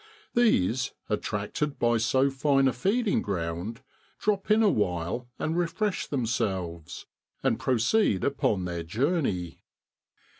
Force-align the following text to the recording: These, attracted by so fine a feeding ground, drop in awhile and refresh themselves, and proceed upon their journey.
These, 0.33 0.93
attracted 1.11 1.77
by 1.77 1.97
so 1.97 2.31
fine 2.31 2.67
a 2.67 2.73
feeding 2.73 3.21
ground, 3.21 3.81
drop 4.17 4.49
in 4.49 4.63
awhile 4.63 5.29
and 5.37 5.55
refresh 5.55 6.07
themselves, 6.07 7.05
and 7.43 7.59
proceed 7.59 8.23
upon 8.23 8.65
their 8.65 8.81
journey. 8.81 9.61